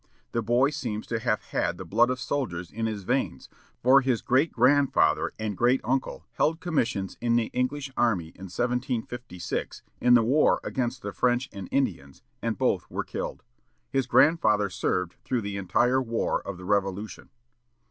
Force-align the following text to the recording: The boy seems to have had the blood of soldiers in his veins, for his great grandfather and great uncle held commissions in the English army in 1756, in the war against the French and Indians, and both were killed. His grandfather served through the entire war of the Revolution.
The 0.31 0.41
boy 0.41 0.71
seems 0.71 1.05
to 1.05 1.19
have 1.19 1.43
had 1.51 1.77
the 1.77 1.85
blood 1.85 2.09
of 2.09 2.19
soldiers 2.19 2.71
in 2.71 2.87
his 2.87 3.03
veins, 3.03 3.49
for 3.83 4.01
his 4.01 4.23
great 4.23 4.51
grandfather 4.51 5.31
and 5.37 5.55
great 5.55 5.79
uncle 5.83 6.25
held 6.39 6.59
commissions 6.59 7.17
in 7.21 7.35
the 7.35 7.51
English 7.53 7.91
army 7.95 8.29
in 8.29 8.45
1756, 8.45 9.83
in 9.99 10.15
the 10.15 10.23
war 10.23 10.59
against 10.63 11.03
the 11.03 11.13
French 11.13 11.49
and 11.53 11.69
Indians, 11.71 12.23
and 12.41 12.57
both 12.57 12.89
were 12.89 13.03
killed. 13.03 13.43
His 13.91 14.07
grandfather 14.07 14.71
served 14.71 15.17
through 15.23 15.41
the 15.41 15.57
entire 15.57 16.01
war 16.01 16.41
of 16.41 16.57
the 16.57 16.65
Revolution. 16.65 17.29